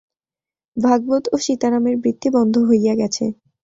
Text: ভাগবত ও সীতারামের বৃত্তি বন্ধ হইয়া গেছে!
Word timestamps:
ভাগবত 0.77 1.23
ও 1.27 1.45
সীতারামের 1.45 1.95
বৃত্তি 1.97 2.27
বন্ধ 2.35 2.55
হইয়া 2.69 2.93
গেছে! 2.95 3.25